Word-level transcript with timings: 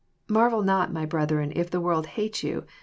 —Marvel 0.37 0.63
not, 0.63 0.91
my 0.91 1.05
brethren, 1.05 1.53
if 1.55 1.69
the 1.69 1.79
world 1.79 2.07
hate 2.07 2.41
you." 2.41 2.65